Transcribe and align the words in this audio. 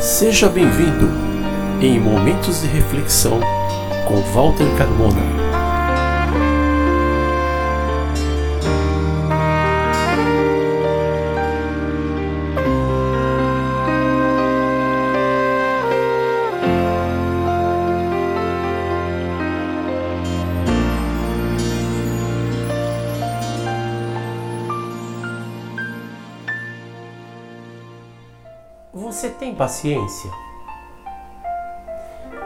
Seja 0.00 0.48
bem-vindo 0.48 1.08
em 1.80 2.00
Momentos 2.00 2.60
de 2.60 2.66
Reflexão 2.66 3.38
com 4.08 4.20
Walter 4.32 4.66
Carmona. 4.76 5.53
Você 28.94 29.28
tem 29.28 29.52
paciência? 29.52 30.30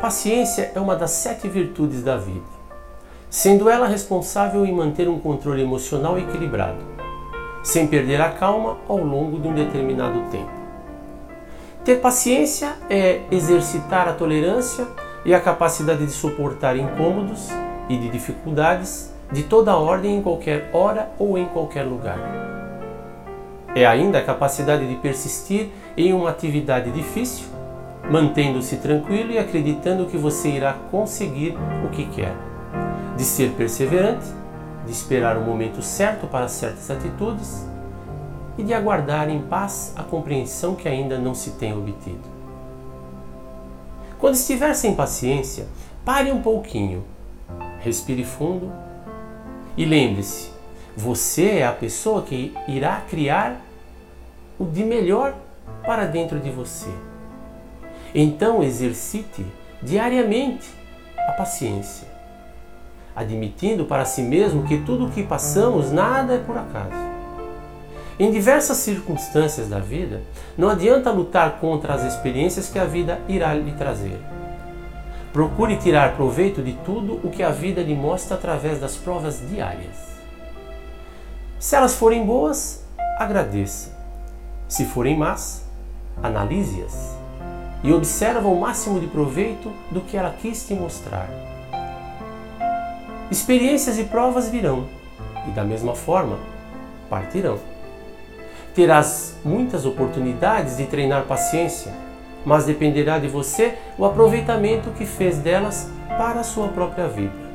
Paciência 0.00 0.70
é 0.76 0.78
uma 0.78 0.94
das 0.94 1.10
sete 1.10 1.48
virtudes 1.48 2.04
da 2.04 2.16
vida, 2.16 2.46
sendo 3.28 3.68
ela 3.68 3.88
responsável 3.88 4.64
em 4.64 4.72
manter 4.72 5.08
um 5.08 5.18
controle 5.18 5.60
emocional 5.60 6.16
equilibrado, 6.16 6.78
sem 7.64 7.88
perder 7.88 8.20
a 8.20 8.30
calma 8.30 8.76
ao 8.88 8.98
longo 8.98 9.40
de 9.40 9.48
um 9.48 9.54
determinado 9.54 10.20
tempo. 10.30 10.52
Ter 11.84 11.96
paciência 11.96 12.76
é 12.88 13.22
exercitar 13.32 14.06
a 14.06 14.12
tolerância 14.12 14.86
e 15.24 15.34
a 15.34 15.40
capacidade 15.40 16.06
de 16.06 16.12
suportar 16.12 16.76
incômodos 16.76 17.48
e 17.88 17.96
de 17.96 18.08
dificuldades 18.08 19.12
de 19.32 19.42
toda 19.42 19.76
ordem 19.76 20.18
em 20.18 20.22
qualquer 20.22 20.70
hora 20.72 21.10
ou 21.18 21.36
em 21.36 21.46
qualquer 21.46 21.82
lugar. 21.82 22.65
É 23.76 23.84
ainda 23.84 24.16
a 24.18 24.24
capacidade 24.24 24.88
de 24.88 24.94
persistir 24.94 25.68
em 25.98 26.14
uma 26.14 26.30
atividade 26.30 26.90
difícil, 26.92 27.44
mantendo-se 28.10 28.78
tranquilo 28.78 29.32
e 29.32 29.38
acreditando 29.38 30.06
que 30.06 30.16
você 30.16 30.48
irá 30.48 30.72
conseguir 30.90 31.54
o 31.84 31.90
que 31.90 32.06
quer. 32.06 32.34
De 33.18 33.22
ser 33.22 33.50
perseverante, 33.50 34.24
de 34.86 34.92
esperar 34.92 35.36
o 35.36 35.42
momento 35.42 35.82
certo 35.82 36.26
para 36.26 36.48
certas 36.48 36.90
atitudes 36.90 37.66
e 38.56 38.62
de 38.62 38.72
aguardar 38.72 39.28
em 39.28 39.42
paz 39.42 39.92
a 39.94 40.02
compreensão 40.02 40.74
que 40.74 40.88
ainda 40.88 41.18
não 41.18 41.34
se 41.34 41.50
tem 41.50 41.76
obtido. 41.76 42.24
Quando 44.18 44.36
estiver 44.36 44.72
sem 44.72 44.94
paciência, 44.94 45.66
pare 46.02 46.32
um 46.32 46.40
pouquinho, 46.40 47.04
respire 47.80 48.24
fundo 48.24 48.72
e 49.76 49.84
lembre-se: 49.84 50.50
você 50.96 51.58
é 51.58 51.66
a 51.66 51.72
pessoa 51.72 52.22
que 52.22 52.54
irá 52.66 53.02
criar 53.06 53.65
o 54.58 54.64
de 54.64 54.84
melhor 54.84 55.34
para 55.84 56.06
dentro 56.06 56.40
de 56.40 56.50
você. 56.50 56.90
Então 58.14 58.62
exercite 58.62 59.44
diariamente 59.82 60.68
a 61.28 61.32
paciência, 61.32 62.08
admitindo 63.14 63.84
para 63.84 64.04
si 64.04 64.22
mesmo 64.22 64.64
que 64.64 64.78
tudo 64.78 65.06
o 65.06 65.10
que 65.10 65.22
passamos 65.22 65.92
nada 65.92 66.34
é 66.34 66.38
por 66.38 66.56
acaso. 66.56 67.06
Em 68.18 68.30
diversas 68.30 68.78
circunstâncias 68.78 69.68
da 69.68 69.78
vida, 69.78 70.22
não 70.56 70.70
adianta 70.70 71.10
lutar 71.10 71.60
contra 71.60 71.92
as 71.92 72.02
experiências 72.02 72.70
que 72.70 72.78
a 72.78 72.84
vida 72.84 73.20
irá 73.28 73.52
lhe 73.52 73.72
trazer. 73.72 74.18
Procure 75.34 75.76
tirar 75.76 76.16
proveito 76.16 76.62
de 76.62 76.72
tudo 76.84 77.20
o 77.22 77.30
que 77.30 77.42
a 77.42 77.50
vida 77.50 77.82
lhe 77.82 77.94
mostra 77.94 78.36
através 78.36 78.80
das 78.80 78.96
provas 78.96 79.42
diárias. 79.50 80.16
Se 81.58 81.76
elas 81.76 81.94
forem 81.94 82.24
boas, 82.24 82.86
agradeça. 83.18 83.95
Se 84.68 84.84
forem 84.84 85.16
más, 85.16 85.64
analise-as 86.20 87.16
e 87.84 87.92
observa 87.92 88.48
o 88.48 88.60
máximo 88.60 88.98
de 88.98 89.06
proveito 89.06 89.72
do 89.92 90.00
que 90.00 90.16
ela 90.16 90.30
quis 90.30 90.66
te 90.66 90.74
mostrar. 90.74 91.28
Experiências 93.30 93.96
e 93.98 94.04
provas 94.04 94.48
virão 94.48 94.86
e, 95.46 95.50
da 95.50 95.62
mesma 95.62 95.94
forma, 95.94 96.38
partirão. 97.08 97.58
Terás 98.74 99.36
muitas 99.44 99.86
oportunidades 99.86 100.76
de 100.76 100.86
treinar 100.86 101.24
paciência, 101.24 101.92
mas 102.44 102.66
dependerá 102.66 103.20
de 103.20 103.28
você 103.28 103.78
o 103.96 104.04
aproveitamento 104.04 104.90
que 104.90 105.06
fez 105.06 105.38
delas 105.38 105.88
para 106.08 106.40
a 106.40 106.44
sua 106.44 106.68
própria 106.68 107.06
vida. 107.06 107.46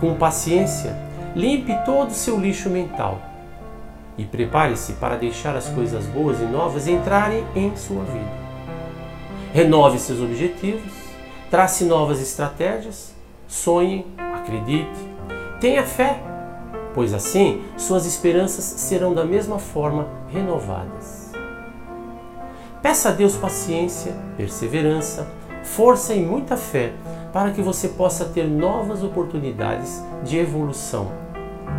Com 0.00 0.16
paciência, 0.16 0.96
limpe 1.34 1.72
todo 1.84 2.10
o 2.10 2.14
seu 2.14 2.38
lixo 2.38 2.68
mental 2.68 3.35
e 4.18 4.24
prepare-se 4.24 4.94
para 4.94 5.16
deixar 5.16 5.56
as 5.56 5.68
coisas 5.68 6.06
boas 6.06 6.40
e 6.40 6.44
novas 6.44 6.88
entrarem 6.88 7.44
em 7.54 7.76
sua 7.76 8.02
vida. 8.04 8.46
Renove 9.52 9.98
seus 9.98 10.20
objetivos, 10.20 10.92
trace 11.50 11.84
novas 11.84 12.20
estratégias, 12.20 13.14
sonhe, 13.46 14.06
acredite, 14.34 14.98
tenha 15.60 15.84
fé, 15.84 16.20
pois 16.94 17.12
assim 17.12 17.62
suas 17.76 18.06
esperanças 18.06 18.64
serão 18.64 19.14
da 19.14 19.24
mesma 19.24 19.58
forma 19.58 20.08
renovadas. 20.28 21.32
Peça 22.82 23.08
a 23.08 23.12
Deus 23.12 23.36
paciência, 23.36 24.14
perseverança, 24.36 25.26
força 25.62 26.14
e 26.14 26.24
muita 26.24 26.56
fé 26.56 26.92
para 27.32 27.50
que 27.50 27.60
você 27.60 27.88
possa 27.88 28.24
ter 28.26 28.44
novas 28.44 29.02
oportunidades 29.02 30.02
de 30.22 30.38
evolução 30.38 31.25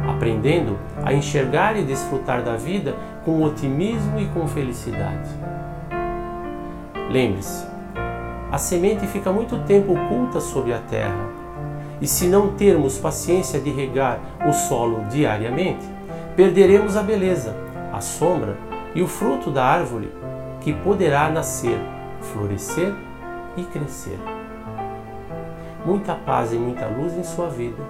aprendendo 0.08 0.78
a 1.04 1.14
enxergar 1.14 1.78
e 1.78 1.84
desfrutar 1.84 2.42
da 2.42 2.56
vida 2.56 2.96
com 3.24 3.44
otimismo 3.44 4.20
e 4.20 4.26
com 4.28 4.48
felicidade. 4.48 5.30
Lembre-se, 7.10 7.66
a 8.52 8.58
semente 8.58 9.06
fica 9.08 9.32
muito 9.32 9.58
tempo 9.66 9.94
oculta 9.94 10.40
sob 10.40 10.74
a 10.74 10.80
terra, 10.80 11.28
e 12.00 12.08
se 12.08 12.28
não 12.28 12.54
termos 12.54 12.98
paciência 12.98 13.60
de 13.60 13.70
regar 13.70 14.20
o 14.48 14.54
solo 14.54 15.06
diariamente, 15.10 15.86
perderemos 16.36 16.96
a 16.96 17.02
beleza, 17.02 17.56
a 17.92 18.00
sombra 18.02 18.56
e 18.94 19.02
o 19.02 19.08
fruto 19.08 19.50
da 19.50 19.66
árvore 19.66 20.12
que 20.62 20.74
poderá 20.74 21.30
nascer, 21.30 21.80
florescer 22.22 22.94
e 23.56 23.64
crescer. 23.64 24.20
Muita 25.86 26.14
paz 26.14 26.54
e 26.54 26.58
muita 26.58 26.86
luz 26.88 27.18
em 27.18 27.24
sua 27.24 27.50
vida 27.50 27.82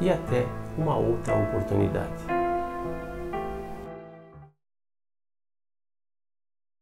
e 0.00 0.10
até 0.10 0.44
uma 0.76 0.96
outra 0.96 1.34
oportunidade. 1.34 2.41